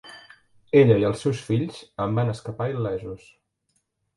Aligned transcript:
Ella 0.79 0.95
i 1.03 1.05
els 1.09 1.21
seus 1.25 1.43
fills 1.49 1.79
en 2.07 2.17
van 2.21 2.33
escapar 2.33 2.71
il·lesos. 2.77 3.29